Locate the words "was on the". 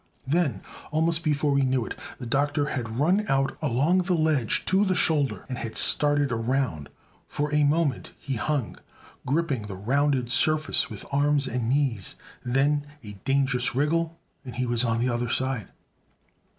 14.65-15.09